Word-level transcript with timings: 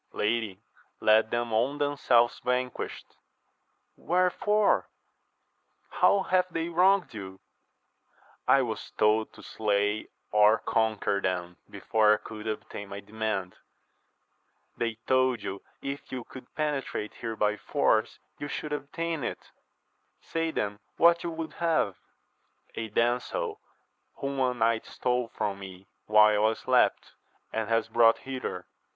Lady, 0.13 0.59
let 0.99 1.29
them 1.29 1.53
own 1.53 1.77
themselves 1.77 2.39
vanquished.— 2.43 3.17
rWherefore? 3.99 4.85
how 5.91 6.23
have 6.23 6.51
they 6.51 6.69
wronged 6.69 7.13
you?— 7.13 7.39
I 8.57 8.63
was 8.63 8.89
told 8.97 9.31
to 9.33 9.43
slay 9.43 10.07
or 10.31 10.57
con 10.57 10.97
quer 10.97 11.21
them 11.21 11.57
before 11.69 12.15
I 12.15 12.17
could 12.17 12.47
obtain 12.47 12.89
my 12.89 12.99
demand.— 13.01 13.57
^They 14.79 14.97
told 15.05 15.43
you 15.43 15.61
if 15.83 16.11
you 16.11 16.23
could 16.23 16.51
penetrate 16.55 17.13
here 17.13 17.35
by 17.35 17.55
force 17.57 18.17
you 18.39 18.47
should 18.47 18.73
obtain 18.73 19.23
it: 19.23 19.51
say 20.19 20.49
then 20.49 20.79
what 20.97 21.23
you 21.23 21.29
would 21.29 21.53
have.— 21.61 21.93
^A 22.75 22.91
damsel, 22.91 23.61
whom 24.15 24.39
a 24.39 24.55
knight 24.55 24.87
stole 24.87 25.27
from 25.27 25.59
me 25.59 25.85
while 26.07 26.47
I 26.47 26.53
slept, 26.55 27.13
and 27.53 27.69
has 27.69 27.87
brought 27.87 28.17
hither. 28.17 28.65